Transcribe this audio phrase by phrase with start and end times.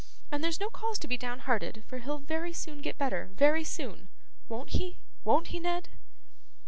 [0.31, 4.09] And there's no cause to be downhearted, for he'll very soon get better, very soon.
[4.49, 5.89] Won't he, won't he, Ned?